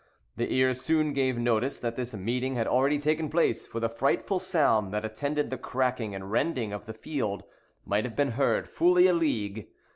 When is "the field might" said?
6.87-8.05